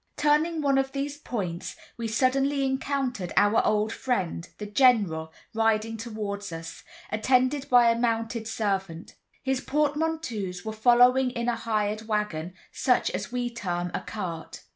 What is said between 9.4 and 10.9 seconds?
His portmanteaus were